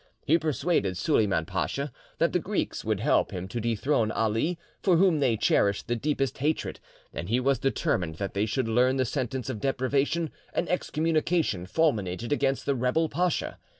[0.25, 5.19] He persuaded Suleyman Pacha that the Greeks would help him to dethrone Ali, for whom
[5.19, 6.79] they cherished the deepest hatred,
[7.13, 12.31] and he was determined that they should learn the sentence of deprivation and excommunication fulminated
[12.31, 13.59] against the rebel pacha.